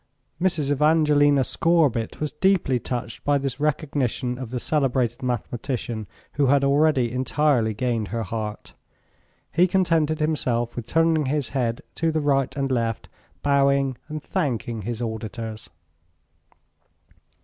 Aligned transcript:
Mrs. 0.41 0.71
Evangelina 0.71 1.43
Scorbitt 1.43 2.19
was 2.19 2.31
deeply 2.33 2.79
touched 2.79 3.23
by 3.23 3.37
this 3.37 3.59
recognition 3.59 4.39
of 4.39 4.49
the 4.49 4.59
celebrated 4.59 5.21
mathematician, 5.21 6.07
who 6.31 6.47
had 6.47 6.63
already 6.63 7.11
entirely 7.11 7.75
gained 7.75 8.07
her 8.07 8.23
heart. 8.23 8.73
He 9.51 9.67
contented 9.67 10.19
himself 10.19 10.75
with 10.75 10.87
turning 10.87 11.27
his 11.27 11.49
head 11.49 11.83
to 11.93 12.11
the 12.11 12.19
right 12.19 12.55
and 12.55 12.71
left, 12.71 13.09
bowing 13.43 13.95
and 14.09 14.23
thanking 14.23 14.81
his 14.81 15.03
auditors. 15.03 15.69